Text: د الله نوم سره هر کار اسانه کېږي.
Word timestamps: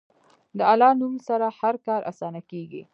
د 0.57 0.59
الله 0.71 0.91
نوم 0.99 1.15
سره 1.27 1.47
هر 1.59 1.75
کار 1.85 2.01
اسانه 2.11 2.41
کېږي. 2.51 2.81